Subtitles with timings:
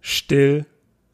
[0.00, 0.66] Still,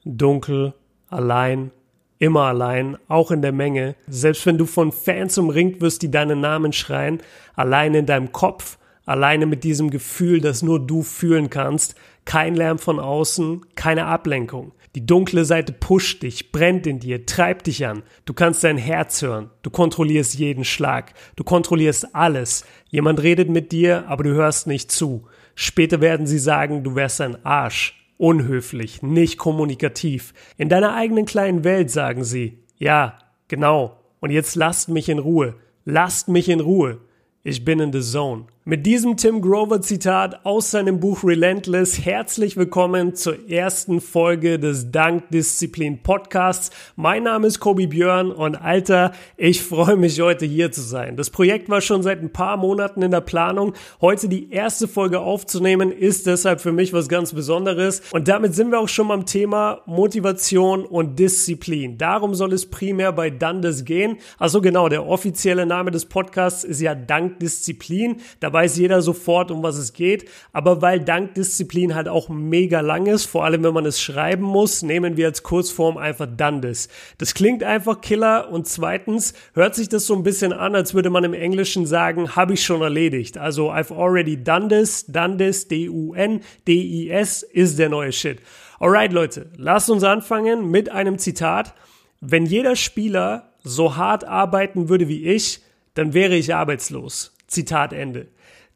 [0.05, 0.75] dunkel,
[1.09, 1.71] allein,
[2.19, 3.95] immer allein, auch in der Menge.
[4.07, 7.23] Selbst wenn du von Fans umringt wirst, die deinen Namen schreien,
[7.57, 8.77] allein in deinem Kopf,
[9.07, 11.95] alleine mit diesem Gefühl, das nur du fühlen kannst,
[12.27, 14.73] kein Lärm von außen, keine Ablenkung.
[14.95, 18.03] Die dunkle Seite pusht dich, brennt in dir, treibt dich an.
[18.27, 19.49] Du kannst dein Herz hören.
[19.63, 21.15] Du kontrollierst jeden Schlag.
[21.35, 22.67] Du kontrollierst alles.
[22.91, 25.27] Jemand redet mit dir, aber du hörst nicht zu.
[25.55, 27.99] Später werden sie sagen, du wärst ein Arsch.
[28.19, 30.33] Unhöflich, nicht kommunikativ.
[30.57, 33.99] In deiner eigenen kleinen Welt sagen sie, ja, genau.
[34.21, 35.57] Und jetzt lasst mich in Ruhe.
[35.85, 37.01] Lasst mich in Ruhe.
[37.43, 38.47] Ich bin in the zone.
[38.65, 44.93] Mit diesem Tim Grover Zitat aus seinem Buch Relentless herzlich willkommen zur ersten Folge des
[44.93, 46.71] Dankdisziplin Podcasts.
[46.95, 51.17] Mein Name ist Kobi Björn und Alter, ich freue mich heute hier zu sein.
[51.17, 53.73] Das Projekt war schon seit ein paar Monaten in der Planung.
[54.01, 58.71] Heute die erste Folge aufzunehmen ist deshalb für mich was ganz Besonderes und damit sind
[58.71, 61.99] wir auch schon beim Thema Motivation und Disziplin.
[61.99, 64.19] Darum soll es primär bei Dandes gehen.
[64.39, 68.19] Also genau, der offizielle Name des Podcasts ist ja Dankdisziplin.
[68.39, 70.29] Da weiß jeder sofort, um was es geht.
[70.53, 74.83] Aber weil Dankdisziplin halt auch mega lang ist, vor allem wenn man es schreiben muss,
[74.83, 76.89] nehmen wir als Kurzform einfach Dundes.
[77.19, 81.11] Das klingt einfach Killer und zweitens hört sich das so ein bisschen an, als würde
[81.11, 83.39] man im Englischen sagen, habe ich schon erledigt.
[83.39, 88.41] Also I've already done this, done this, D-U-N-D-I-S ist der neue Shit.
[88.79, 91.75] Alright Leute, lasst uns anfangen mit einem Zitat.
[92.21, 95.61] Wenn jeder Spieler so hart arbeiten würde wie ich,
[95.95, 97.32] dann wäre ich arbeitslos.
[97.53, 98.29] Zitat Ende.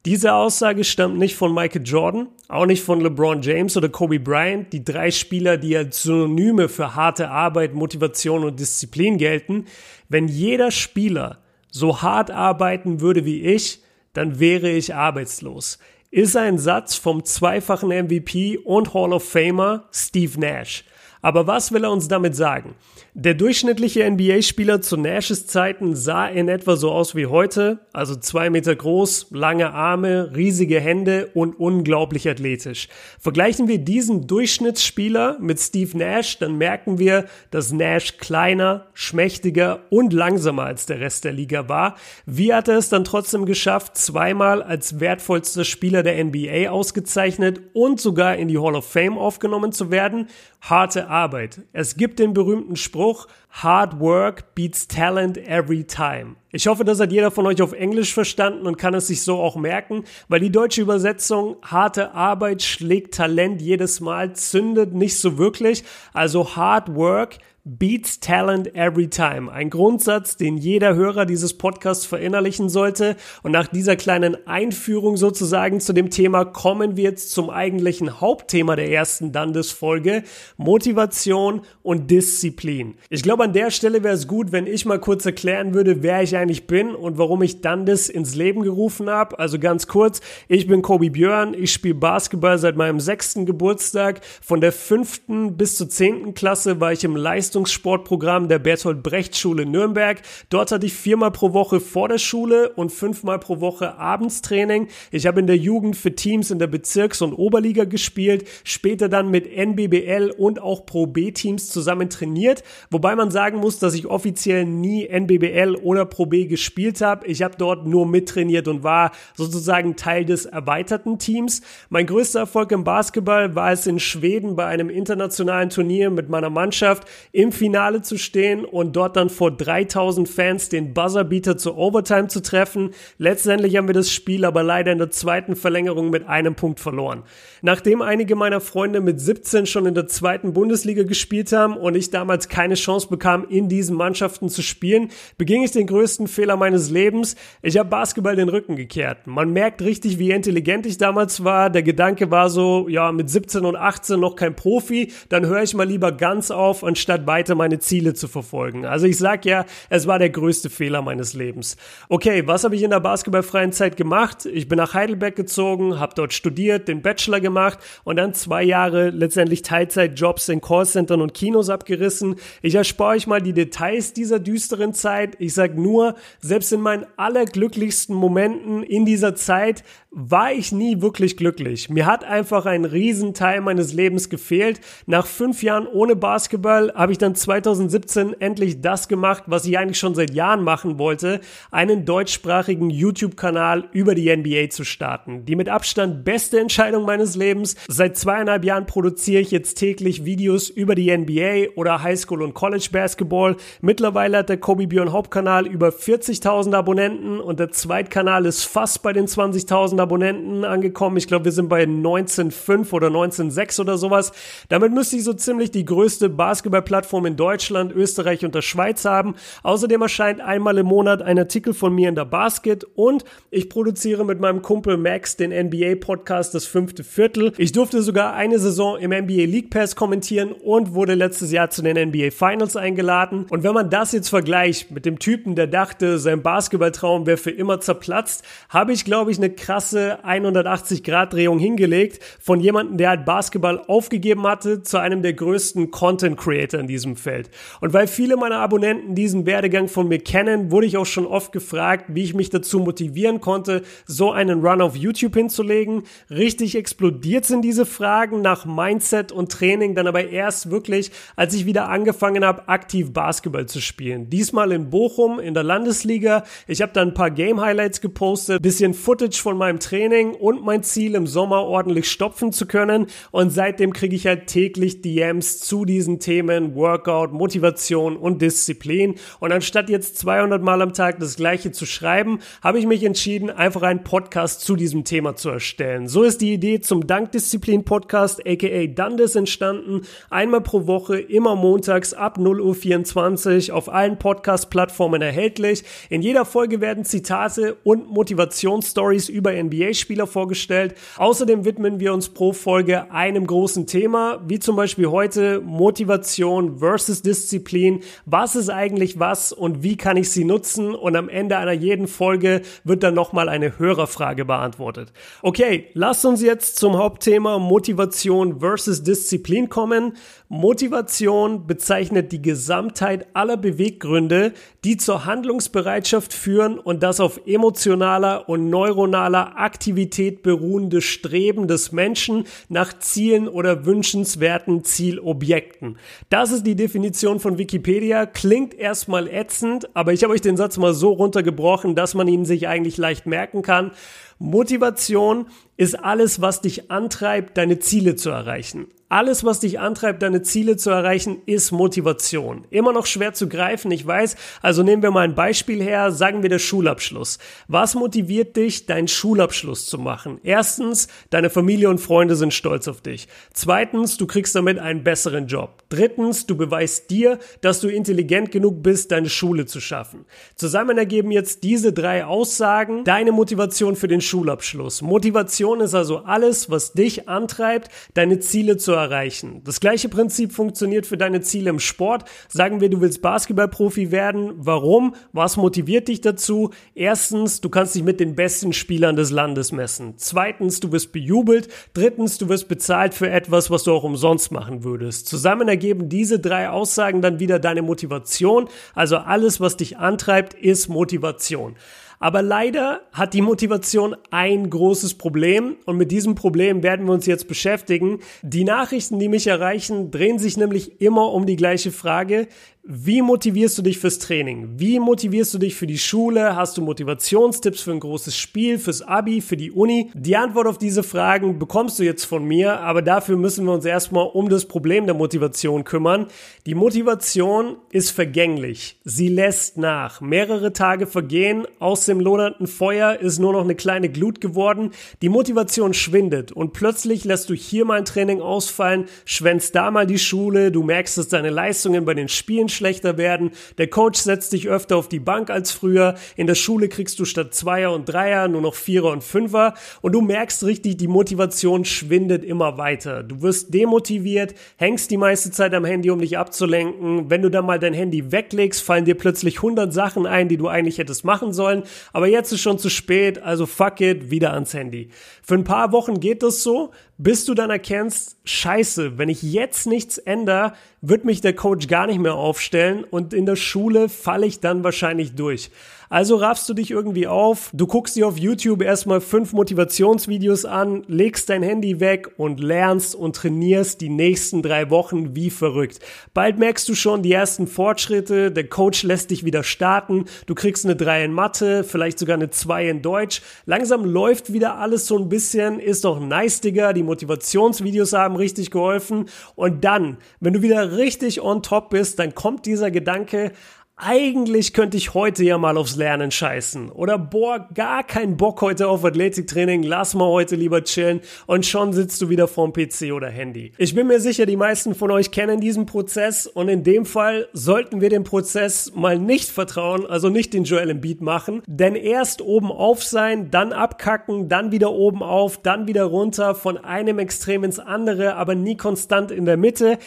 [0.04, 4.72] Diese Aussage stammt nicht von Michael Jordan, auch nicht von LeBron James oder Kobe Bryant,
[4.72, 9.64] die drei Spieler, die als Synonyme für harte Arbeit, Motivation und Disziplin gelten.
[10.08, 11.38] Wenn jeder Spieler
[11.72, 13.80] so hart arbeiten würde wie ich,
[14.12, 15.80] dann wäre ich arbeitslos.
[16.12, 20.84] Ist ein Satz vom zweifachen MVP und Hall of Famer Steve Nash.
[21.20, 22.76] Aber was will er uns damit sagen?
[23.18, 28.50] Der durchschnittliche NBA-Spieler zu Nashes Zeiten sah in etwa so aus wie heute, also zwei
[28.50, 32.88] Meter groß, lange Arme, riesige Hände und unglaublich athletisch.
[33.18, 40.12] Vergleichen wir diesen Durchschnittsspieler mit Steve Nash, dann merken wir, dass Nash kleiner, schmächtiger und
[40.12, 41.96] langsamer als der Rest der Liga war.
[42.26, 47.98] Wie hat er es dann trotzdem geschafft, zweimal als wertvollster Spieler der NBA ausgezeichnet und
[47.98, 50.26] sogar in die Hall of Fame aufgenommen zu werden?
[50.60, 51.62] Harte Arbeit.
[51.72, 53.05] Es gibt den berühmten Spruch,
[53.50, 56.36] Hard work beats talent every time.
[56.50, 59.40] Ich hoffe, das hat jeder von euch auf Englisch verstanden und kann es sich so
[59.40, 65.38] auch merken, weil die deutsche Übersetzung harte Arbeit schlägt Talent jedes Mal zündet nicht so
[65.38, 65.84] wirklich.
[66.12, 69.50] Also Hard work Beats Talent Every Time.
[69.50, 73.16] Ein Grundsatz, den jeder Hörer dieses Podcasts verinnerlichen sollte.
[73.42, 78.76] Und nach dieser kleinen Einführung sozusagen zu dem Thema kommen wir jetzt zum eigentlichen Hauptthema
[78.76, 80.22] der ersten Dandes-Folge.
[80.56, 82.94] Motivation und Disziplin.
[83.10, 86.22] Ich glaube, an der Stelle wäre es gut, wenn ich mal kurz erklären würde, wer
[86.22, 89.40] ich eigentlich bin und warum ich Dandes ins Leben gerufen habe.
[89.40, 91.52] Also ganz kurz, ich bin Kobi Björn.
[91.52, 94.20] Ich spiele Basketball seit meinem sechsten Geburtstag.
[94.40, 99.34] Von der fünften bis zur zehnten Klasse war ich im Leistungs Leistungssportprogramm der Bertolt Brecht
[99.34, 100.20] Schule Nürnberg.
[100.50, 104.88] Dort hatte ich viermal pro Woche vor der Schule und fünfmal pro Woche Abendstraining.
[105.10, 109.30] Ich habe in der Jugend für Teams in der Bezirks- und Oberliga gespielt, später dann
[109.30, 114.06] mit NBBL und auch Pro B Teams zusammen trainiert, wobei man sagen muss, dass ich
[114.06, 117.26] offiziell nie NBBL oder Pro B gespielt habe.
[117.26, 121.62] Ich habe dort nur mittrainiert und war sozusagen Teil des erweiterten Teams.
[121.88, 126.50] Mein größter Erfolg im Basketball war es in Schweden bei einem internationalen Turnier mit meiner
[126.50, 131.78] Mannschaft im im Finale zu stehen und dort dann vor 3000 Fans den Buzzerbeater zur
[131.78, 132.90] Overtime zu treffen.
[133.18, 137.22] Letztendlich haben wir das Spiel aber leider in der zweiten Verlängerung mit einem Punkt verloren.
[137.62, 142.10] Nachdem einige meiner Freunde mit 17 schon in der zweiten Bundesliga gespielt haben und ich
[142.10, 146.90] damals keine Chance bekam, in diesen Mannschaften zu spielen, beging ich den größten Fehler meines
[146.90, 147.36] Lebens.
[147.62, 149.26] Ich habe Basketball den Rücken gekehrt.
[149.26, 151.70] Man merkt richtig, wie intelligent ich damals war.
[151.70, 155.74] Der Gedanke war so, ja, mit 17 und 18 noch kein Profi, dann höre ich
[155.74, 158.86] mal lieber ganz auf, anstatt bei weiter meine Ziele zu verfolgen.
[158.86, 161.76] Also ich sag ja, es war der größte Fehler meines Lebens.
[162.08, 164.46] Okay, was habe ich in der basketballfreien Zeit gemacht?
[164.46, 169.10] Ich bin nach Heidelberg gezogen, habe dort studiert, den Bachelor gemacht und dann zwei Jahre
[169.10, 172.36] letztendlich Teilzeitjobs in Callcentern und Kinos abgerissen.
[172.62, 175.36] Ich erspare euch mal die Details dieser düsteren Zeit.
[175.38, 179.84] Ich sag nur, selbst in meinen allerglücklichsten Momenten in dieser Zeit
[180.18, 181.90] war ich nie wirklich glücklich.
[181.90, 184.80] Mir hat einfach ein Riesenteil meines Lebens gefehlt.
[185.04, 189.76] Nach fünf Jahren ohne Basketball habe ich dann dann 2017 endlich das gemacht, was ich
[189.76, 191.40] eigentlich schon seit Jahren machen wollte,
[191.70, 195.44] einen deutschsprachigen YouTube-Kanal über die NBA zu starten.
[195.44, 197.74] Die mit Abstand beste Entscheidung meines Lebens.
[197.88, 202.88] Seit zweieinhalb Jahren produziere ich jetzt täglich Videos über die NBA oder Highschool und College
[202.92, 203.56] Basketball.
[203.80, 209.12] Mittlerweile hat der Kobe Björn Hauptkanal über 40.000 Abonnenten und der Zweitkanal ist fast bei
[209.12, 211.16] den 20.000 Abonnenten angekommen.
[211.16, 214.30] Ich glaube, wir sind bei 19,5 oder 19,6 oder sowas.
[214.68, 219.36] Damit müsste ich so ziemlich die größte Basketballplattform in Deutschland, Österreich und der Schweiz haben.
[219.62, 224.24] Außerdem erscheint einmal im Monat ein Artikel von mir in der Basket und ich produziere
[224.24, 227.52] mit meinem Kumpel Max den NBA-Podcast Das fünfte Viertel.
[227.56, 231.82] Ich durfte sogar eine Saison im NBA League Pass kommentieren und wurde letztes Jahr zu
[231.82, 233.46] den NBA Finals eingeladen.
[233.48, 237.50] Und wenn man das jetzt vergleicht mit dem Typen, der dachte, sein Basketballtraum wäre für
[237.50, 243.82] immer zerplatzt, habe ich, glaube ich, eine krasse 180-Grad-Drehung hingelegt von jemandem, der halt Basketball
[243.86, 247.50] aufgegeben hatte, zu einem der größten Content Creator in diesem Feld.
[247.80, 251.52] Und weil viele meiner Abonnenten diesen Werdegang von mir kennen, wurde ich auch schon oft
[251.52, 256.04] gefragt, wie ich mich dazu motivieren konnte, so einen Run auf YouTube hinzulegen.
[256.30, 261.66] Richtig explodiert sind diese Fragen nach Mindset und Training dann aber erst wirklich, als ich
[261.66, 264.30] wieder angefangen habe, aktiv Basketball zu spielen.
[264.30, 266.44] Diesmal in Bochum in der Landesliga.
[266.66, 270.82] Ich habe da ein paar Game Highlights gepostet, bisschen Footage von meinem Training und mein
[270.82, 273.06] Ziel im Sommer ordentlich stopfen zu können.
[273.30, 279.16] Und seitdem kriege ich halt täglich DMs zu diesen Themen Workout, Motivation und Disziplin.
[279.40, 283.50] Und anstatt jetzt 200 Mal am Tag das gleiche zu schreiben, habe ich mich entschieden,
[283.50, 286.06] einfach einen Podcast zu diesem Thema zu erstellen.
[286.06, 290.02] So ist die Idee zum Dankdisziplin Podcast aka Dundes entstanden.
[290.30, 295.82] Einmal pro Woche, immer montags ab 0.24 Uhr auf allen Podcast-Plattformen erhältlich.
[296.08, 300.94] In jeder Folge werden Zitate und Motivationsstories über NBA-Spieler vorgestellt.
[301.16, 307.22] Außerdem widmen wir uns pro Folge einem großen Thema, wie zum Beispiel heute Motivation versus
[307.22, 308.00] Disziplin.
[308.24, 310.94] Was ist eigentlich was und wie kann ich sie nutzen?
[310.94, 315.12] Und am Ende einer jeden Folge wird dann nochmal eine Hörerfrage beantwortet.
[315.42, 320.14] Okay, lasst uns jetzt zum Hauptthema Motivation versus Disziplin kommen.
[320.48, 324.52] Motivation bezeichnet die Gesamtheit aller Beweggründe,
[324.84, 332.44] die zur Handlungsbereitschaft führen und das auf emotionaler und neuronaler Aktivität beruhende Streben des Menschen
[332.68, 335.98] nach Zielen oder wünschenswerten Zielobjekten.
[336.28, 338.24] Das ist die Definition von Wikipedia.
[338.24, 342.44] Klingt erstmal ätzend, aber ich habe euch den Satz mal so runtergebrochen, dass man ihn
[342.44, 343.90] sich eigentlich leicht merken kann.
[344.38, 348.86] Motivation ist alles, was dich antreibt, deine Ziele zu erreichen.
[349.08, 352.66] Alles, was dich antreibt, deine Ziele zu erreichen, ist Motivation.
[352.70, 354.34] Immer noch schwer zu greifen, ich weiß.
[354.62, 357.38] Also nehmen wir mal ein Beispiel her, sagen wir der Schulabschluss.
[357.68, 360.40] Was motiviert dich, deinen Schulabschluss zu machen?
[360.42, 363.28] Erstens, deine Familie und Freunde sind stolz auf dich.
[363.52, 365.84] Zweitens, du kriegst damit einen besseren Job.
[365.88, 370.24] Drittens, du beweist dir, dass du intelligent genug bist, deine Schule zu schaffen.
[370.56, 375.00] Zusammen ergeben jetzt diese drei Aussagen deine Motivation für den Schulabschluss.
[375.00, 379.60] Motivation ist also alles, was dich antreibt, deine Ziele zu erreichen.
[379.64, 382.24] Das gleiche Prinzip funktioniert für deine Ziele im Sport.
[382.48, 384.54] Sagen wir, du willst Basketballprofi werden.
[384.56, 385.14] Warum?
[385.32, 386.70] Was motiviert dich dazu?
[386.94, 390.14] Erstens, du kannst dich mit den besten Spielern des Landes messen.
[390.16, 391.68] Zweitens, du wirst bejubelt.
[391.94, 395.28] Drittens, du wirst bezahlt für etwas, was du auch umsonst machen würdest.
[395.28, 398.68] Zusammen ergeben diese drei Aussagen dann wieder deine Motivation.
[398.94, 401.76] Also alles, was dich antreibt, ist Motivation.
[402.18, 407.26] Aber leider hat die Motivation ein großes Problem und mit diesem Problem werden wir uns
[407.26, 408.20] jetzt beschäftigen.
[408.42, 412.48] Die Nachrichten, die mich erreichen, drehen sich nämlich immer um die gleiche Frage.
[412.88, 414.74] Wie motivierst du dich fürs Training?
[414.76, 416.54] Wie motivierst du dich für die Schule?
[416.54, 420.12] Hast du Motivationstipps für ein großes Spiel, fürs Abi, für die Uni?
[420.14, 423.84] Die Antwort auf diese Fragen bekommst du jetzt von mir, aber dafür müssen wir uns
[423.84, 426.28] erstmal um das Problem der Motivation kümmern.
[426.66, 429.00] Die Motivation ist vergänglich.
[429.02, 430.20] Sie lässt nach.
[430.20, 434.92] Mehrere Tage vergehen, aus dem lodernden Feuer ist nur noch eine kleine Glut geworden.
[435.22, 440.06] Die Motivation schwindet und plötzlich lässt du hier mal ein Training ausfallen, schwänzt da mal
[440.06, 443.50] die Schule, du merkst, dass deine Leistungen bei den Spielen schlechter werden.
[443.78, 446.14] Der Coach setzt dich öfter auf die Bank als früher.
[446.36, 449.74] In der Schule kriegst du statt Zweier und Dreier nur noch Vierer und Fünfer.
[450.02, 453.22] Und du merkst richtig, die Motivation schwindet immer weiter.
[453.22, 457.30] Du wirst demotiviert, hängst die meiste Zeit am Handy, um dich abzulenken.
[457.30, 460.68] Wenn du dann mal dein Handy weglegst, fallen dir plötzlich 100 Sachen ein, die du
[460.68, 461.82] eigentlich hättest machen sollen.
[462.12, 465.08] Aber jetzt ist schon zu spät, also fuck it, wieder ans Handy.
[465.42, 469.86] Für ein paar Wochen geht das so, bis du dann erkennst, scheiße, wenn ich jetzt
[469.86, 474.46] nichts ändere, wird mich der Coach gar nicht mehr aufstellen und in der Schule falle
[474.46, 475.70] ich dann wahrscheinlich durch.
[476.08, 481.02] Also raffst du dich irgendwie auf, du guckst dir auf YouTube erstmal fünf Motivationsvideos an,
[481.08, 485.98] legst dein Handy weg und lernst und trainierst die nächsten drei Wochen wie verrückt.
[486.32, 490.84] Bald merkst du schon die ersten Fortschritte, der Coach lässt dich wieder starten, du kriegst
[490.84, 493.42] eine 3 in Mathe, vielleicht sogar eine 2 in Deutsch.
[493.64, 498.70] Langsam läuft wieder alles so ein bisschen, ist doch nice, Digga, die Motivationsvideos haben richtig
[498.70, 499.28] geholfen.
[499.56, 503.52] Und dann, wenn du wieder richtig on top bist, dann kommt dieser Gedanke,
[503.98, 506.90] eigentlich könnte ich heute ja mal aufs Lernen scheißen.
[506.90, 511.22] Oder boah, gar keinen Bock heute auf Athletiktraining, lass mal heute lieber chillen.
[511.46, 513.72] Und schon sitzt du wieder vorm PC oder Handy.
[513.78, 516.46] Ich bin mir sicher, die meisten von euch kennen diesen Prozess.
[516.46, 520.90] Und in dem Fall sollten wir dem Prozess mal nicht vertrauen, also nicht den Joel
[520.90, 526.04] Embiid machen, denn erst oben auf sein, dann abkacken, dann wieder oben auf, dann wieder
[526.04, 529.98] runter, von einem Extrem ins andere, aber nie konstant in der Mitte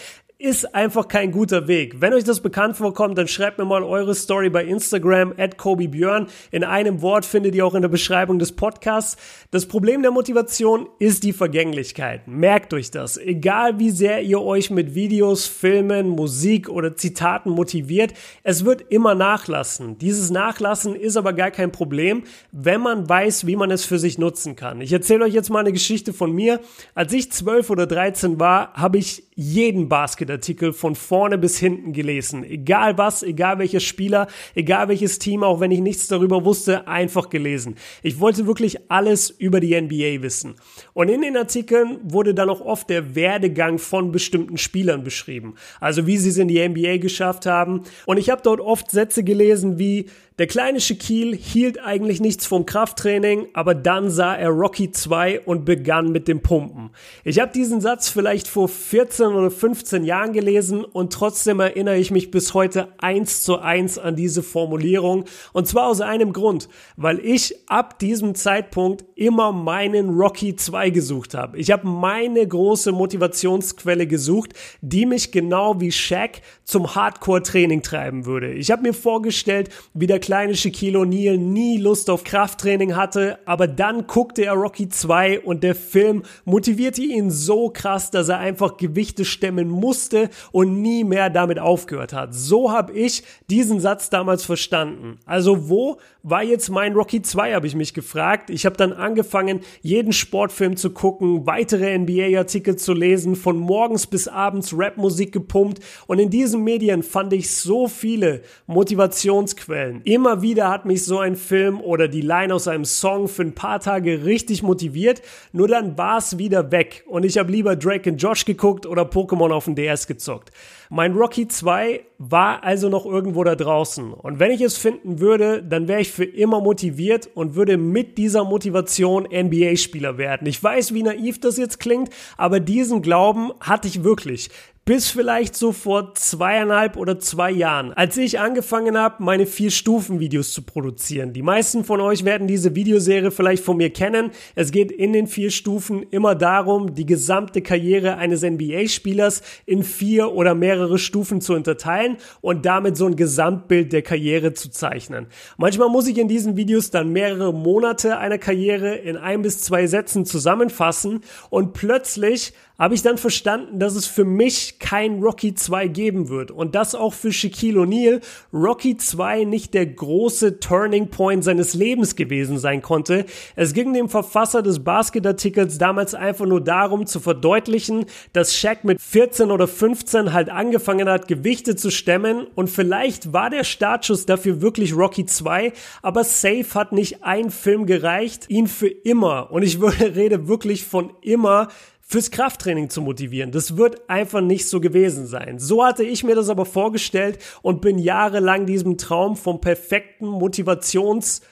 [0.42, 2.00] ist einfach kein guter Weg.
[2.00, 6.28] Wenn euch das bekannt vorkommt, dann schreibt mir mal eure Story bei Instagram at Björn.
[6.52, 9.18] In einem Wort findet ihr auch in der Beschreibung des Podcasts.
[9.52, 12.30] Das Problem der Motivation ist die Vergänglichkeit.
[12.30, 13.18] Merkt euch das.
[13.18, 19.16] Egal wie sehr ihr euch mit Videos, Filmen, Musik oder Zitaten motiviert, es wird immer
[19.16, 19.98] nachlassen.
[19.98, 24.18] Dieses Nachlassen ist aber gar kein Problem, wenn man weiß, wie man es für sich
[24.18, 24.80] nutzen kann.
[24.80, 26.62] Ich erzähle euch jetzt mal eine Geschichte von mir.
[26.96, 29.90] Als ich 12 oder 13 war, habe ich jeden
[30.30, 32.44] Basketartikel von vorne bis hinten gelesen.
[32.44, 37.30] Egal was, egal welcher Spieler, egal welches Team, auch wenn ich nichts darüber wusste, einfach
[37.30, 37.76] gelesen.
[38.04, 40.56] Ich wollte wirklich alles über die NBA wissen.
[40.94, 45.56] Und in den Artikeln wurde dann auch oft der Werdegang von bestimmten Spielern beschrieben.
[45.80, 47.82] Also wie sie es in die NBA geschafft haben.
[48.06, 50.06] Und ich habe dort oft Sätze gelesen wie,
[50.40, 55.66] der kleine Shaquille hielt eigentlich nichts vom Krafttraining, aber dann sah er Rocky 2 und
[55.66, 56.92] begann mit dem Pumpen.
[57.26, 62.10] Ich habe diesen Satz vielleicht vor 14 oder 15 Jahren gelesen und trotzdem erinnere ich
[62.12, 65.26] mich bis heute eins zu eins an diese Formulierung.
[65.52, 71.34] Und zwar aus einem Grund, weil ich ab diesem Zeitpunkt immer meinen Rocky 2 gesucht
[71.34, 71.58] habe.
[71.58, 78.54] Ich habe meine große Motivationsquelle gesucht, die mich genau wie Shaq zum Hardcore-Training treiben würde.
[78.54, 83.68] Ich habe mir vorgestellt, wie der kleine Shaquille O'Neal nie Lust auf Krafttraining hatte, aber
[83.68, 88.78] dann guckte er Rocky 2 und der Film motivierte ihn so krass, dass er einfach
[88.78, 92.36] Gewichte stemmen musste und nie mehr damit aufgehört hat.
[92.36, 95.18] So habe ich diesen Satz damals verstanden.
[95.26, 98.52] Also wo war jetzt mein Rocky 2, habe ich mich gefragt.
[98.52, 104.28] Ich habe dann angefangen, jeden Sportfilm zu gucken, weitere NBA-Artikel zu lesen, von morgens bis
[104.28, 110.02] abends Rapmusik gepumpt und in diesen Medien fand ich so viele Motivationsquellen.
[110.20, 113.56] Immer wieder hat mich so ein Film oder die Line aus einem Song für ein
[113.56, 115.22] paar Tage richtig motiviert,
[115.54, 119.04] nur dann war es wieder weg und ich habe lieber Drake und Josh geguckt oder
[119.04, 120.52] Pokémon auf dem DS gezockt.
[120.90, 124.12] Mein Rocky 2 war also noch irgendwo da draußen.
[124.12, 128.18] Und wenn ich es finden würde, dann wäre ich für immer motiviert und würde mit
[128.18, 130.48] dieser Motivation NBA-Spieler werden.
[130.48, 134.50] Ich weiß, wie naiv das jetzt klingt, aber diesen Glauben hatte ich wirklich
[134.90, 140.20] bis vielleicht so vor zweieinhalb oder zwei Jahren, als ich angefangen habe, meine vier Stufen
[140.20, 141.32] Videos zu produzieren.
[141.32, 144.32] Die meisten von euch werden diese Videoserie vielleicht von mir kennen.
[144.56, 150.34] Es geht in den vier Stufen immer darum, die gesamte Karriere eines NBA-Spielers in vier
[150.34, 155.28] oder mehrere Stufen zu unterteilen und damit so ein Gesamtbild der Karriere zu zeichnen.
[155.58, 159.86] Manchmal muss ich in diesen Videos dann mehrere Monate einer Karriere in ein bis zwei
[159.86, 165.88] Sätzen zusammenfassen und plötzlich habe ich dann verstanden, dass es für mich kein Rocky 2
[165.90, 166.50] geben wird.
[166.50, 168.22] Und dass auch für Shaquille O'Neal.
[168.54, 173.26] Rocky 2 nicht der große Turning Point seines Lebens gewesen sein konnte.
[173.58, 179.02] Es ging dem Verfasser des Basket-Artikels damals einfach nur darum zu verdeutlichen, dass Shaq mit
[179.02, 182.48] 14 oder 15 halt angefangen hat, Gewichte zu stemmen.
[182.56, 187.86] Und vielleicht war der Startschuss dafür wirklich Rocky 2, aber safe hat nicht ein Film
[187.86, 191.68] gereicht, ihn für immer, und ich rede wirklich von immer,
[192.10, 193.52] fürs Krafttraining zu motivieren.
[193.52, 195.60] Das wird einfach nicht so gewesen sein.
[195.60, 200.26] So hatte ich mir das aber vorgestellt und bin jahrelang diesem Traum vom perfekten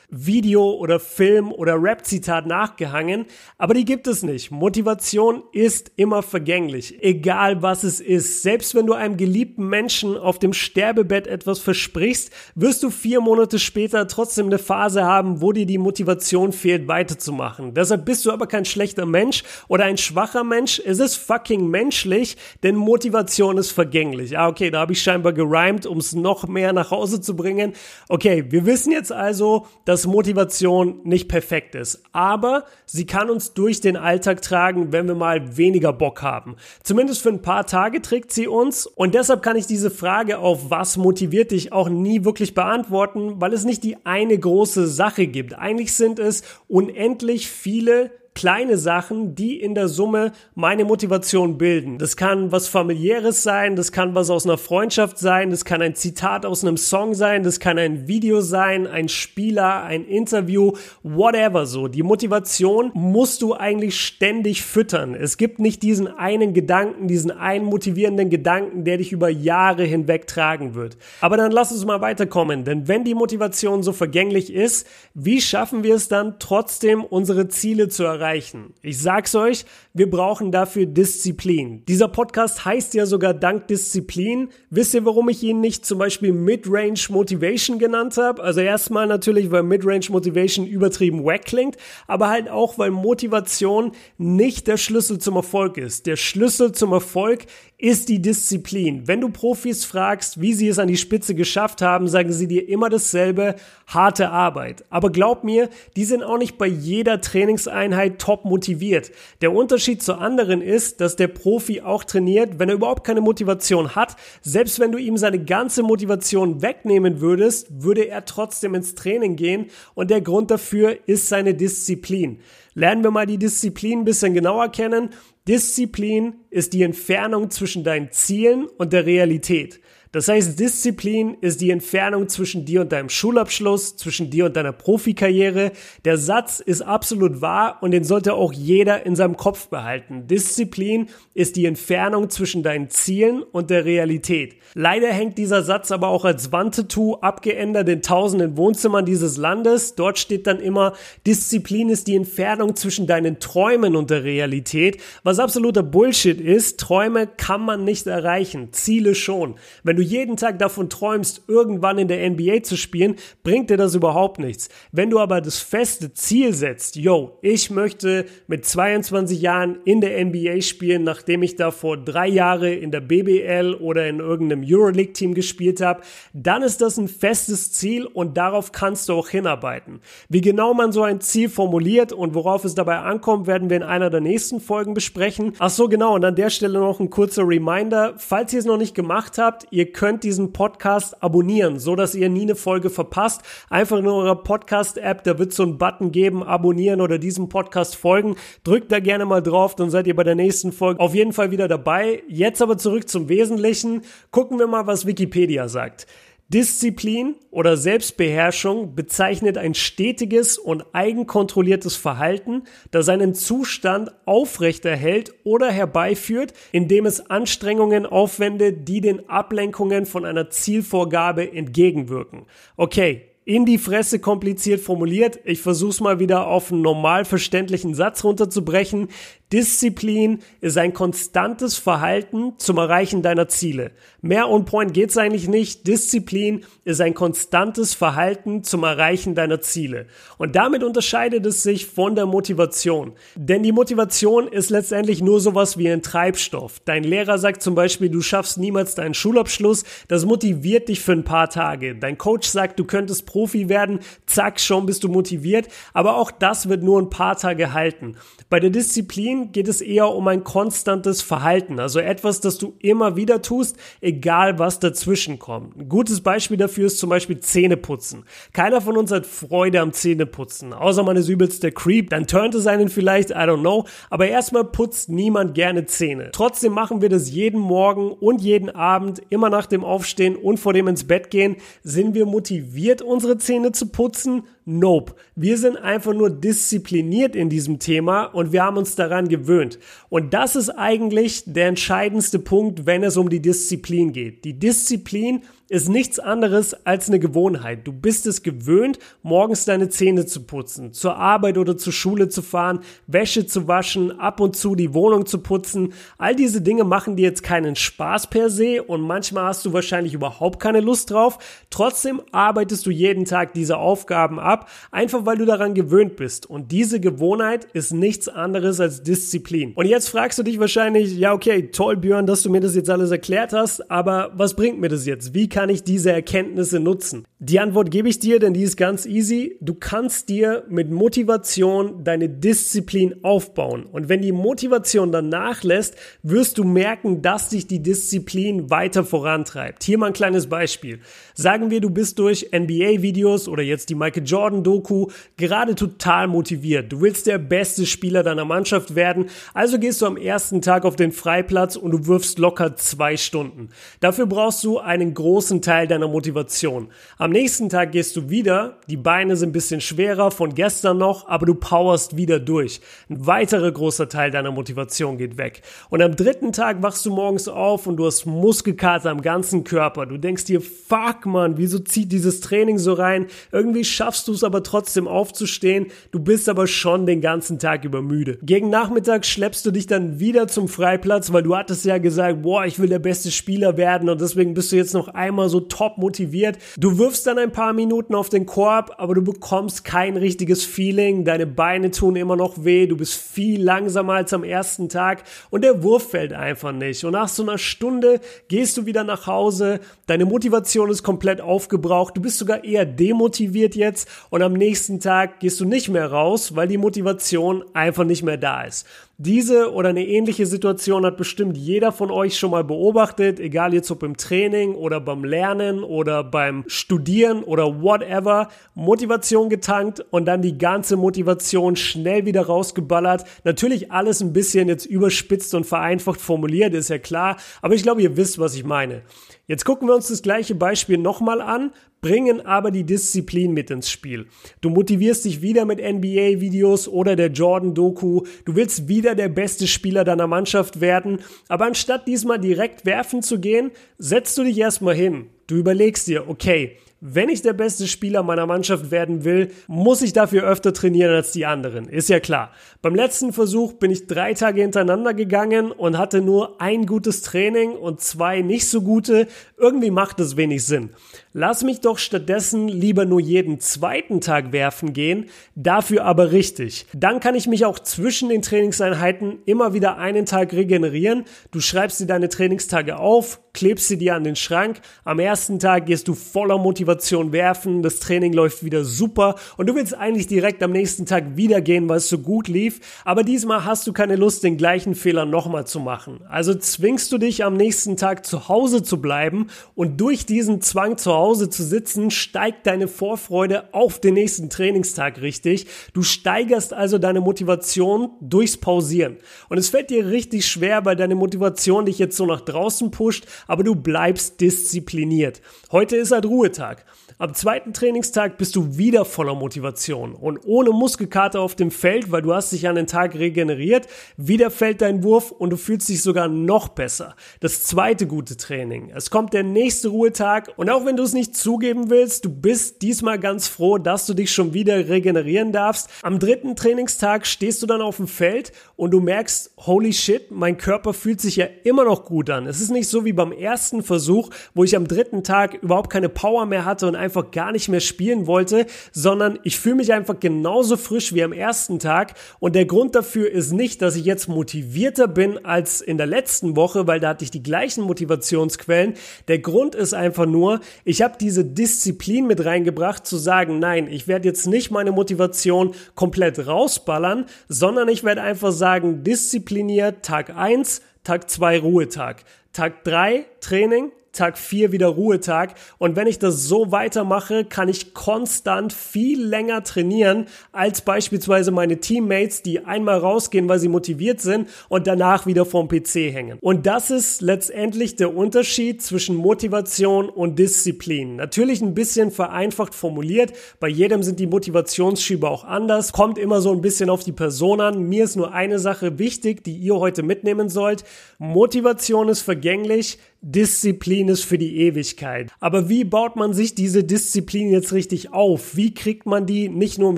[0.09, 3.25] Motivationsvideo oder Film oder Rap-Zitat nachgehangen.
[3.57, 4.51] Aber die gibt es nicht.
[4.51, 7.03] Motivation ist immer vergänglich.
[7.03, 8.41] Egal was es ist.
[8.41, 13.59] Selbst wenn du einem geliebten Menschen auf dem Sterbebett etwas versprichst, wirst du vier Monate
[13.59, 17.73] später trotzdem eine Phase haben, wo dir die Motivation fehlt, weiterzumachen.
[17.73, 22.37] Deshalb bist du aber kein schlechter Mensch oder ein schwacher Mensch, es ist fucking menschlich,
[22.63, 24.37] denn Motivation ist vergänglich.
[24.37, 27.73] Ah, okay, da habe ich scheinbar gerimt, um es noch mehr nach Hause zu bringen.
[28.07, 33.55] Okay, wir wissen jetzt also, dass dass Motivation nicht perfekt ist, aber sie kann uns
[33.55, 36.55] durch den Alltag tragen, wenn wir mal weniger Bock haben.
[36.83, 40.69] Zumindest für ein paar Tage trägt sie uns und deshalb kann ich diese Frage auf
[40.69, 45.57] was motiviert dich auch nie wirklich beantworten, weil es nicht die eine große Sache gibt.
[45.57, 51.97] Eigentlich sind es unendlich viele kleine Sachen, die in der Summe meine Motivation bilden.
[51.97, 55.95] Das kann was familiäres sein, das kann was aus einer Freundschaft sein, das kann ein
[55.95, 61.65] Zitat aus einem Song sein, das kann ein Video sein, ein Spieler, ein Interview, whatever
[61.65, 61.87] so.
[61.87, 65.15] Die Motivation musst du eigentlich ständig füttern.
[65.15, 70.27] Es gibt nicht diesen einen Gedanken, diesen einen motivierenden Gedanken, der dich über Jahre hinweg
[70.27, 70.95] tragen wird.
[71.21, 75.81] Aber dann lass uns mal weiterkommen, denn wenn die Motivation so vergänglich ist, wie schaffen
[75.81, 78.26] wir es dann trotzdem unsere Ziele zu erreichen?
[78.27, 78.73] Erreichen.
[78.81, 79.65] Ich sag's euch,
[79.97, 81.83] wir brauchen dafür Disziplin.
[81.87, 84.49] Dieser Podcast heißt ja sogar dank Disziplin.
[84.69, 88.43] Wisst ihr, warum ich ihn nicht zum Beispiel Midrange Motivation genannt habe?
[88.43, 94.67] Also erstmal natürlich, weil Midrange Motivation übertrieben wack klingt, aber halt auch, weil Motivation nicht
[94.67, 96.05] der Schlüssel zum Erfolg ist.
[96.05, 97.45] Der Schlüssel zum Erfolg
[97.79, 99.07] ist die Disziplin.
[99.07, 102.67] Wenn du Profis fragst, wie sie es an die Spitze geschafft haben, sagen sie dir
[102.67, 104.83] immer dasselbe, harte Arbeit.
[104.89, 109.11] Aber glaub mir, die sind auch nicht bei jeder Trainingseinheit top motiviert.
[109.41, 113.95] Der Unterschied zu anderen ist, dass der Profi auch trainiert, wenn er überhaupt keine Motivation
[113.95, 114.17] hat.
[114.41, 119.67] Selbst wenn du ihm seine ganze Motivation wegnehmen würdest, würde er trotzdem ins Training gehen
[119.93, 122.39] und der Grund dafür ist seine Disziplin.
[122.73, 125.11] Lernen wir mal die Disziplin ein bisschen genauer kennen.
[125.47, 129.79] Disziplin ist die Entfernung zwischen deinen Zielen und der Realität.
[130.11, 134.71] Das heißt, Disziplin ist die Entfernung zwischen dir und deinem Schulabschluss, zwischen dir und deiner
[134.71, 135.71] Profikarriere.
[136.05, 140.27] Der Satz ist absolut wahr und den sollte auch jeder in seinem Kopf behalten.
[140.27, 144.55] Disziplin ist die Entfernung zwischen deinen Zielen und der Realität.
[144.73, 149.95] Leider hängt dieser Satz aber auch als Wandtattoo abgeändert in tausenden Wohnzimmern dieses Landes.
[149.95, 150.93] Dort steht dann immer,
[151.25, 156.79] Disziplin ist die Entfernung zwischen deinen Träumen und der Realität, was absoluter Bullshit ist.
[156.79, 159.55] Träume kann man nicht erreichen, Ziele schon.
[159.83, 163.95] Wenn du jeden Tag davon träumst, irgendwann in der NBA zu spielen, bringt dir das
[163.95, 164.69] überhaupt nichts.
[164.91, 170.23] Wenn du aber das feste Ziel setzt, yo, ich möchte mit 22 Jahren in der
[170.23, 175.33] NBA spielen, nachdem ich da vor drei Jahre in der BBL oder in irgendeinem Euroleague-Team
[175.33, 176.01] gespielt habe,
[176.33, 180.01] dann ist das ein festes Ziel und darauf kannst du auch hinarbeiten.
[180.29, 183.83] Wie genau man so ein Ziel formuliert und worauf es dabei ankommt, werden wir in
[183.83, 185.53] einer der nächsten Folgen besprechen.
[185.59, 186.15] Ach so, genau.
[186.15, 188.13] Und an der Stelle noch ein kurzer Reminder.
[188.17, 192.13] Falls ihr es noch nicht gemacht habt, ihr Ihr könnt diesen Podcast abonnieren, so dass
[192.13, 193.41] ihr nie eine Folge verpasst.
[193.69, 198.35] Einfach in eurer Podcast-App, da wird so ein Button geben, abonnieren oder diesem Podcast folgen.
[198.65, 201.51] Drückt da gerne mal drauf, dann seid ihr bei der nächsten Folge auf jeden Fall
[201.51, 202.21] wieder dabei.
[202.27, 204.01] Jetzt aber zurück zum Wesentlichen.
[204.29, 206.05] Gucken wir mal, was Wikipedia sagt.
[206.49, 216.53] Disziplin oder Selbstbeherrschung bezeichnet ein stetiges und eigenkontrolliertes Verhalten, das einen Zustand aufrechterhält oder herbeiführt,
[216.71, 222.45] indem es Anstrengungen aufwendet, die den Ablenkungen von einer Zielvorgabe entgegenwirken.
[222.77, 225.39] Okay, in die Fresse kompliziert formuliert.
[225.45, 229.07] Ich versuche es mal wieder auf einen normal verständlichen Satz runterzubrechen.
[229.53, 233.91] Disziplin ist ein konstantes Verhalten zum Erreichen deiner Ziele.
[234.21, 235.87] Mehr on point geht's eigentlich nicht.
[235.87, 240.07] Disziplin ist ein konstantes Verhalten zum Erreichen deiner Ziele.
[240.37, 243.13] Und damit unterscheidet es sich von der Motivation.
[243.35, 246.81] Denn die Motivation ist letztendlich nur sowas wie ein Treibstoff.
[246.83, 249.85] Dein Lehrer sagt zum Beispiel, du schaffst niemals deinen Schulabschluss.
[250.09, 251.95] Das motiviert dich für ein paar Tage.
[251.95, 253.99] Dein Coach sagt, du könntest Profi werden.
[254.25, 255.67] Zack, schon bist du motiviert.
[255.93, 258.15] Aber auch das wird nur ein paar Tage halten.
[258.49, 263.17] Bei der Disziplin geht es eher um ein konstantes Verhalten, also etwas, das du immer
[263.17, 265.75] wieder tust, egal was dazwischen kommt.
[265.75, 268.23] Ein gutes Beispiel dafür ist zum Beispiel Zähneputzen.
[268.53, 272.55] Keiner von uns hat Freude am Zähneputzen, außer man ist übelst der Creep, dann turnt
[272.55, 276.29] es einen vielleicht, I don't know, aber erstmal putzt niemand gerne Zähne.
[276.31, 280.71] Trotzdem machen wir das jeden Morgen und jeden Abend, immer nach dem Aufstehen und vor
[280.71, 281.57] dem ins Bett gehen.
[281.83, 284.43] Sind wir motiviert, unsere Zähne zu putzen?
[284.65, 285.15] Nope.
[285.35, 289.79] Wir sind einfach nur diszipliniert in diesem Thema und wir haben uns daran gewöhnt.
[290.09, 294.45] Und das ist eigentlich der entscheidendste Punkt, wenn es um die Disziplin geht.
[294.45, 297.85] Die Disziplin ist nichts anderes als eine Gewohnheit.
[297.85, 302.41] Du bist es gewöhnt, morgens deine Zähne zu putzen, zur Arbeit oder zur Schule zu
[302.41, 305.93] fahren, Wäsche zu waschen, ab und zu die Wohnung zu putzen.
[306.17, 310.13] All diese Dinge machen dir jetzt keinen Spaß per se und manchmal hast du wahrscheinlich
[310.13, 311.37] überhaupt keine Lust drauf.
[311.69, 316.49] Trotzdem arbeitest du jeden Tag diese Aufgaben ab einfach weil du daran gewöhnt bist.
[316.49, 319.73] Und diese Gewohnheit ist nichts anderes als Disziplin.
[319.73, 322.89] Und jetzt fragst du dich wahrscheinlich, ja okay, toll Björn, dass du mir das jetzt
[322.89, 325.33] alles erklärt hast, aber was bringt mir das jetzt?
[325.33, 327.25] Wie kann ich diese Erkenntnisse nutzen?
[327.39, 329.57] Die Antwort gebe ich dir, denn die ist ganz easy.
[329.59, 333.87] Du kannst dir mit Motivation deine Disziplin aufbauen.
[333.87, 339.83] Und wenn die Motivation dann nachlässt, wirst du merken, dass dich die Disziplin weiter vorantreibt.
[339.83, 340.99] Hier mal ein kleines Beispiel.
[341.33, 346.91] Sagen wir, du bist durch NBA-Videos oder jetzt die Michael Jordan-Doku gerade total motiviert.
[346.91, 350.95] Du willst der beste Spieler deiner Mannschaft werden, also gehst du am ersten Tag auf
[350.95, 353.69] den Freiplatz und du wirfst locker zwei Stunden.
[353.99, 356.89] Dafür brauchst du einen großen Teil deiner Motivation.
[357.17, 361.27] Am nächsten Tag gehst du wieder, die Beine sind ein bisschen schwerer von gestern noch,
[361.27, 362.81] aber du powerst wieder durch.
[363.09, 365.61] Ein weiterer großer Teil deiner Motivation geht weg.
[365.89, 370.05] Und am dritten Tag wachst du morgens auf und du hast Muskelkater am ganzen Körper.
[370.05, 373.27] Du denkst dir, fuck man, wieso zieht dieses Training so rein?
[373.51, 375.87] Irgendwie schaffst du es aber trotzdem aufzustehen.
[376.11, 378.37] Du bist aber schon den ganzen Tag über müde.
[378.41, 382.65] Gegen Nachmittag schleppst du dich dann wieder zum Freiplatz, weil du hattest ja gesagt, boah,
[382.65, 385.97] ich will der beste Spieler werden und deswegen bist du jetzt noch einmal so top
[385.97, 386.57] motiviert.
[386.77, 391.23] Du wirfst dann ein paar Minuten auf den Korb, aber du bekommst kein richtiges Feeling.
[391.23, 392.87] Deine Beine tun immer noch weh.
[392.87, 397.03] Du bist viel langsamer als am ersten Tag und der Wurf fällt einfach nicht.
[397.03, 399.79] Und nach so einer Stunde gehst du wieder nach Hause.
[400.07, 402.17] Deine Motivation ist komplett aufgebraucht.
[402.17, 406.55] Du bist sogar eher demotiviert jetzt und am nächsten Tag gehst du nicht mehr raus,
[406.55, 408.85] weil die Motivation einfach nicht mehr da ist.
[409.19, 413.89] Diese oder eine ähnliche Situation hat bestimmt jeder von euch schon mal beobachtet, egal jetzt
[413.89, 418.49] ob im Training oder beim Lernen oder beim Studieren oder whatever.
[418.75, 423.25] Motivation getankt und dann die ganze Motivation schnell wieder rausgeballert.
[423.43, 428.03] Natürlich alles ein bisschen jetzt überspitzt und vereinfacht formuliert, ist ja klar, aber ich glaube,
[428.03, 429.01] ihr wisst, was ich meine.
[429.49, 433.89] Jetzt gucken wir uns das gleiche Beispiel nochmal an, bringen aber die Disziplin mit ins
[433.89, 434.27] Spiel.
[434.59, 438.23] Du motivierst dich wieder mit NBA-Videos oder der Jordan-Doku.
[438.43, 441.19] Du willst wieder der beste Spieler deiner Mannschaft werden.
[441.47, 445.29] Aber anstatt diesmal direkt werfen zu gehen, setzt du dich erstmal hin.
[445.47, 450.13] Du überlegst dir, okay, wenn ich der beste Spieler meiner Mannschaft werden will, muss ich
[450.13, 451.87] dafür öfter trainieren als die anderen.
[451.87, 452.51] Ist ja klar.
[452.81, 457.71] Beim letzten Versuch bin ich drei Tage hintereinander gegangen und hatte nur ein gutes Training
[457.71, 459.27] und zwei nicht so gute.
[459.59, 460.91] Irgendwie macht es wenig Sinn.
[461.33, 466.85] Lass mich doch stattdessen lieber nur jeden zweiten Tag werfen gehen, dafür aber richtig.
[466.93, 471.25] Dann kann ich mich auch zwischen den Trainingseinheiten immer wieder einen Tag regenerieren.
[471.49, 474.79] Du schreibst dir deine Trainingstage auf, klebst sie dir an den Schrank.
[475.03, 479.73] Am ersten Tag gehst du voller Motivation werfen, das Training läuft wieder super und du
[479.73, 482.79] willst eigentlich direkt am nächsten Tag wieder gehen, weil es so gut lief.
[483.05, 486.19] Aber diesmal hast du keine Lust, den gleichen Fehler nochmal zu machen.
[486.29, 490.97] Also zwingst du dich am nächsten Tag zu Hause zu bleiben und durch diesen Zwang
[490.97, 495.67] zu Hause zu sitzen, steigt deine Vorfreude auf den nächsten Trainingstag richtig.
[495.93, 499.17] Du steigerst also deine Motivation durchs Pausieren.
[499.49, 503.25] Und es fällt dir richtig schwer, weil deine Motivation dich jetzt so nach draußen pusht,
[503.47, 505.41] aber du bleibst diszipliniert.
[505.71, 506.85] Heute ist halt Ruhetag.
[507.19, 512.21] Am zweiten Trainingstag bist du wieder voller Motivation und ohne Muskelkater auf dem Feld, weil
[512.21, 516.03] du hast dich an den Tag regeneriert, wieder fällt dein Wurf und du fühlst dich
[516.03, 517.15] sogar noch besser.
[517.39, 518.91] Das zweite gute Training.
[518.95, 522.83] Es kommt der nächste Ruhetag und auch wenn du es nicht zugeben willst, du bist
[522.83, 525.89] diesmal ganz froh, dass du dich schon wieder regenerieren darfst.
[526.03, 530.57] Am dritten Trainingstag stehst du dann auf dem Feld und du merkst, holy shit, mein
[530.57, 532.45] Körper fühlt sich ja immer noch gut an.
[532.45, 536.09] Es ist nicht so wie beim ersten Versuch, wo ich am dritten Tag überhaupt keine
[536.09, 540.19] Power mehr hatte und einfach gar nicht mehr spielen wollte, sondern ich fühle mich einfach
[540.19, 542.15] genauso frisch wie am ersten Tag.
[542.39, 546.57] Und der Grund dafür ist nicht, dass ich jetzt motivierter bin als in der letzten
[546.57, 548.95] Woche, weil da hatte ich die gleichen Motivationsquellen.
[549.29, 554.09] Der Grund ist einfach nur, ich habe diese Disziplin mit reingebracht, zu sagen, nein, ich
[554.09, 560.81] werde jetzt nicht meine Motivation komplett rausballern, sondern ich werde einfach sagen, diszipliniert Tag 1,
[561.05, 562.25] Tag 2 Ruhetag.
[562.51, 565.55] Tag 3 Training, Tag 4 wieder Ruhetag.
[565.77, 571.79] Und wenn ich das so weitermache, kann ich konstant viel länger trainieren als beispielsweise meine
[571.79, 576.39] Teammates, die einmal rausgehen, weil sie motiviert sind und danach wieder vorm PC hängen.
[576.41, 581.15] Und das ist letztendlich der Unterschied zwischen Motivation und Disziplin.
[581.17, 583.33] Natürlich ein bisschen vereinfacht formuliert.
[583.59, 585.91] Bei jedem sind die Motivationsschübe auch anders.
[585.91, 587.83] Kommt immer so ein bisschen auf die Person an.
[587.83, 590.83] Mir ist nur eine Sache wichtig, die ihr heute mitnehmen sollt.
[591.19, 592.97] Motivation ist vergänglich.
[593.21, 595.31] Disziplin ist für die Ewigkeit.
[595.39, 598.55] Aber wie baut man sich diese Disziplin jetzt richtig auf?
[598.55, 599.97] Wie kriegt man die nicht nur im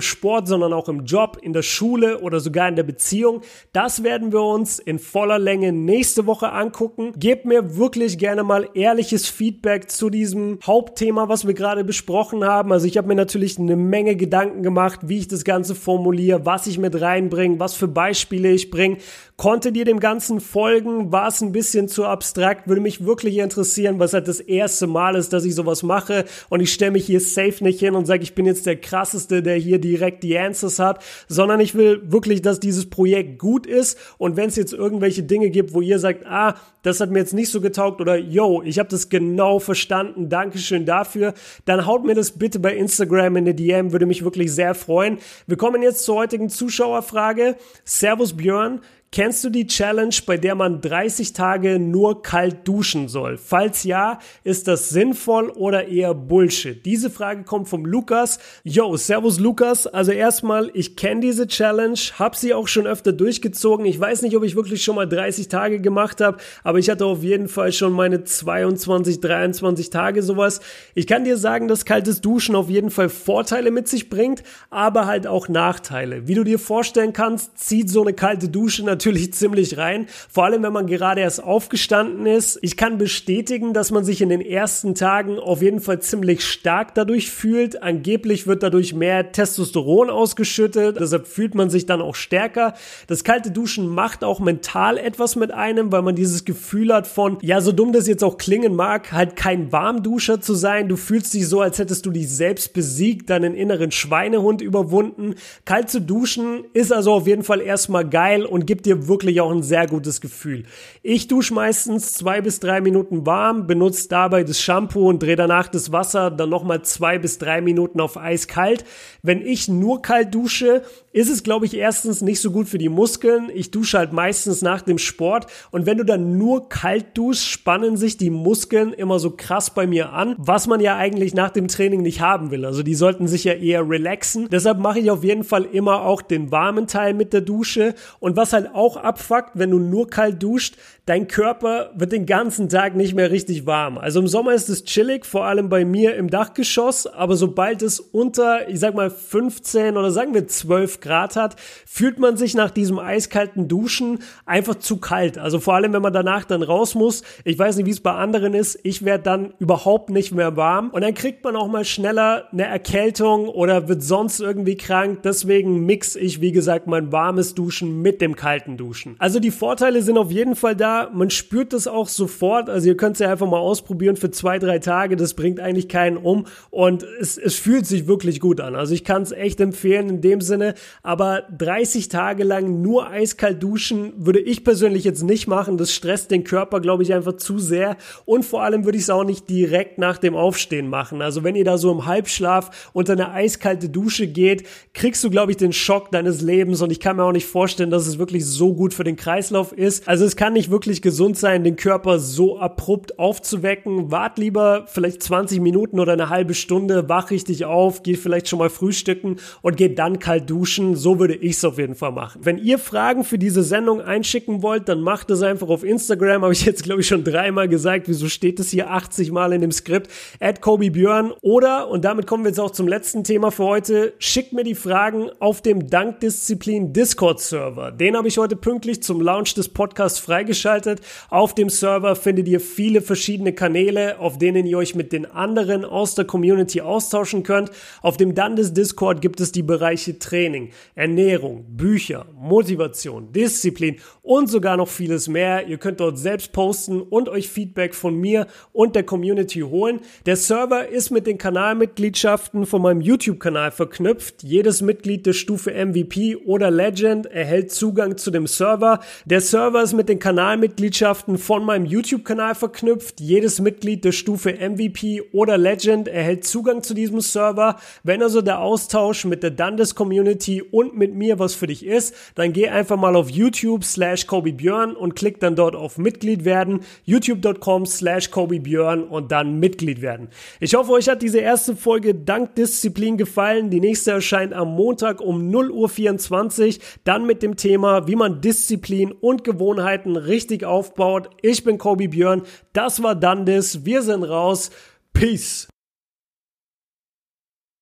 [0.00, 3.42] Sport, sondern auch im Job, in der Schule oder sogar in der Beziehung?
[3.72, 7.12] Das werden wir uns in voller Länge nächste Woche angucken.
[7.16, 12.72] Gebt mir wirklich gerne mal ehrliches Feedback zu diesem Hauptthema, was wir gerade besprochen haben.
[12.72, 16.66] Also ich habe mir natürlich eine Menge Gedanken gemacht, wie ich das Ganze formuliere, was
[16.66, 18.96] ich mit reinbringe, was für Beispiele ich bringe.
[19.36, 21.12] Konntet ihr dem Ganzen folgen?
[21.12, 22.68] War es ein bisschen zu abstrakt?
[22.68, 26.24] Würde mich wirklich wirklich interessieren, was halt das erste Mal ist, dass ich sowas mache.
[26.48, 29.42] Und ich stelle mich hier safe nicht hin und sage, ich bin jetzt der krasseste,
[29.42, 33.98] der hier direkt die Answers hat, sondern ich will wirklich, dass dieses Projekt gut ist.
[34.16, 37.34] Und wenn es jetzt irgendwelche Dinge gibt, wo ihr sagt, ah, das hat mir jetzt
[37.34, 41.34] nicht so getaugt oder yo, ich habe das genau verstanden, Dankeschön dafür,
[41.66, 45.18] dann haut mir das bitte bei Instagram in der DM, würde mich wirklich sehr freuen.
[45.46, 47.56] Wir kommen jetzt zur heutigen Zuschauerfrage.
[47.84, 48.80] Servus Björn,
[49.12, 53.38] Kennst du die Challenge, bei der man 30 Tage nur kalt duschen soll?
[53.38, 56.86] Falls ja, ist das sinnvoll oder eher Bullshit?
[56.86, 58.38] Diese Frage kommt vom Lukas.
[58.62, 59.88] Yo, servus Lukas.
[59.88, 63.84] Also erstmal, ich kenne diese Challenge, habe sie auch schon öfter durchgezogen.
[63.84, 67.04] Ich weiß nicht, ob ich wirklich schon mal 30 Tage gemacht habe, aber ich hatte
[67.04, 70.60] auf jeden Fall schon meine 22, 23 Tage sowas.
[70.94, 75.06] Ich kann dir sagen, dass kaltes Duschen auf jeden Fall Vorteile mit sich bringt, aber
[75.06, 76.28] halt auch Nachteile.
[76.28, 80.06] Wie du dir vorstellen kannst, zieht so eine kalte Dusche natürlich natürlich ziemlich rein.
[80.28, 82.58] Vor allem, wenn man gerade erst aufgestanden ist.
[82.60, 86.94] Ich kann bestätigen, dass man sich in den ersten Tagen auf jeden Fall ziemlich stark
[86.94, 87.82] dadurch fühlt.
[87.82, 90.98] Angeblich wird dadurch mehr Testosteron ausgeschüttet.
[91.00, 92.74] Deshalb fühlt man sich dann auch stärker.
[93.06, 97.38] Das kalte Duschen macht auch mental etwas mit einem, weil man dieses Gefühl hat von,
[97.40, 100.88] ja, so dumm das jetzt auch klingen mag, halt kein Warmduscher zu sein.
[100.88, 105.36] Du fühlst dich so, als hättest du dich selbst besiegt, deinen inneren Schweinehund überwunden.
[105.64, 109.40] Kalt zu duschen ist also auf jeden Fall erstmal geil und gibt dir dir wirklich
[109.40, 110.64] auch ein sehr gutes Gefühl.
[111.02, 115.68] Ich dusche meistens zwei bis drei Minuten warm, benutze dabei das Shampoo und drehe danach
[115.68, 118.84] das Wasser dann nochmal zwei bis drei Minuten auf eiskalt.
[119.22, 122.88] Wenn ich nur kalt dusche, ist es, glaube ich, erstens nicht so gut für die
[122.88, 123.50] Muskeln.
[123.52, 127.96] Ich dusche halt meistens nach dem Sport und wenn du dann nur kalt duschst, spannen
[127.96, 131.68] sich die Muskeln immer so krass bei mir an, was man ja eigentlich nach dem
[131.68, 132.64] Training nicht haben will.
[132.64, 134.48] Also die sollten sich ja eher relaxen.
[134.50, 138.36] Deshalb mache ich auf jeden Fall immer auch den warmen Teil mit der Dusche und
[138.36, 142.94] was halt auch abfuckt, wenn du nur kalt duscht, dein Körper wird den ganzen Tag
[142.94, 143.98] nicht mehr richtig warm.
[143.98, 147.98] Also im Sommer ist es chillig, vor allem bei mir im Dachgeschoss, aber sobald es
[147.98, 152.70] unter, ich sag mal 15 oder sagen wir 12 Grad hat, fühlt man sich nach
[152.70, 155.36] diesem eiskalten Duschen einfach zu kalt.
[155.36, 157.22] Also vor allem, wenn man danach dann raus muss.
[157.44, 158.78] Ich weiß nicht, wie es bei anderen ist.
[158.84, 162.66] Ich werde dann überhaupt nicht mehr warm und dann kriegt man auch mal schneller eine
[162.66, 165.22] Erkältung oder wird sonst irgendwie krank.
[165.24, 169.16] Deswegen mix ich, wie gesagt, mein warmes Duschen mit dem kalten kalten Duschen.
[169.18, 171.10] Also die Vorteile sind auf jeden Fall da.
[171.12, 172.68] Man spürt das auch sofort.
[172.68, 175.16] Also ihr könnt es ja einfach mal ausprobieren für zwei, drei Tage.
[175.16, 176.46] Das bringt eigentlich keinen um.
[176.70, 178.74] Und es, es fühlt sich wirklich gut an.
[178.74, 180.74] Also ich kann es echt empfehlen in dem Sinne.
[181.02, 185.76] Aber 30 Tage lang nur eiskalt duschen würde ich persönlich jetzt nicht machen.
[185.76, 187.96] Das stresst den Körper, glaube ich, einfach zu sehr.
[188.24, 191.22] Und vor allem würde ich es auch nicht direkt nach dem Aufstehen machen.
[191.22, 195.52] Also wenn ihr da so im Halbschlaf unter eine eiskalte Dusche geht, kriegst du, glaube
[195.52, 196.82] ich, den Schock deines Lebens.
[196.82, 199.16] Und ich kann mir auch nicht vorstellen, dass es wirklich so so gut für den
[199.16, 200.06] Kreislauf ist.
[200.06, 204.10] Also es kann nicht wirklich gesund sein, den Körper so abrupt aufzuwecken.
[204.10, 208.58] Wart lieber vielleicht 20 Minuten oder eine halbe Stunde, wach richtig auf, geh vielleicht schon
[208.58, 210.94] mal frühstücken und geh dann kalt duschen.
[210.94, 212.42] So würde ich es auf jeden Fall machen.
[212.44, 216.42] Wenn ihr Fragen für diese Sendung einschicken wollt, dann macht es einfach auf Instagram.
[216.42, 218.08] Habe ich jetzt, glaube ich, schon dreimal gesagt.
[218.08, 220.10] Wieso steht es hier 80 Mal in dem Skript?
[220.38, 221.32] At Kobe Björn.
[221.40, 224.74] Oder, und damit kommen wir jetzt auch zum letzten Thema für heute, schickt mir die
[224.74, 227.92] Fragen auf dem Dankdisziplin Discord-Server.
[227.92, 231.00] Den habe ich heute heute pünktlich zum Launch des Podcasts freigeschaltet.
[231.28, 235.84] Auf dem Server findet ihr viele verschiedene Kanäle, auf denen ihr euch mit den anderen
[235.84, 237.70] aus der Community austauschen könnt.
[238.02, 244.76] Auf dem Dandes Discord gibt es die Bereiche Training, Ernährung, Bücher, Motivation, Disziplin und sogar
[244.76, 245.68] noch vieles mehr.
[245.68, 250.00] Ihr könnt dort selbst posten und euch Feedback von mir und der Community holen.
[250.26, 254.42] Der Server ist mit den Kanalmitgliedschaften von meinem YouTube-Kanal verknüpft.
[254.42, 259.00] Jedes Mitglied der Stufe MVP oder Legend erhält Zugang zu dem dem Server.
[259.24, 263.20] Der Server ist mit den Kanalmitgliedschaften von meinem YouTube-Kanal verknüpft.
[263.20, 267.76] Jedes Mitglied der Stufe MVP oder Legend erhält Zugang zu diesem Server.
[268.02, 272.14] Wenn also der Austausch mit der Dundas Community und mit mir was für dich ist,
[272.34, 276.44] dann geh einfach mal auf YouTube slash Kobe Björn und klick dann dort auf Mitglied
[276.44, 276.80] werden.
[277.04, 280.28] youtube.com slash Kobe Björn und dann Mitglied werden.
[280.60, 283.70] Ich hoffe, euch hat diese erste Folge dank Disziplin gefallen.
[283.70, 286.80] Die nächste erscheint am Montag um 0 Uhr 24.
[287.04, 291.30] Dann mit dem Thema, wie man man Disziplin und Gewohnheiten richtig aufbaut.
[291.42, 294.70] Ich bin Kobi Björn, das war Dandis, wir sind raus.
[295.12, 295.66] Peace.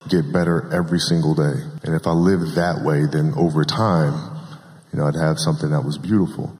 [0.08, 1.60] Get better every single day.
[1.84, 4.14] And if I lived that way, then over time,
[4.92, 6.54] you know, I'd have something that was beautiful.